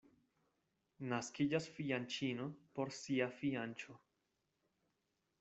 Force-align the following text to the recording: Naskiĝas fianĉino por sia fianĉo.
Naskiĝas 1.11 1.67
fianĉino 1.75 2.47
por 2.79 2.95
sia 3.01 3.29
fianĉo. 3.43 4.01